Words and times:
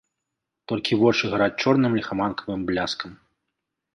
Толькі 0.71 0.97
вочы 1.01 1.29
гараць 1.33 1.51
чорным 1.65 1.99
ліхаманкавым 1.99 2.61
бляскам. 2.69 3.11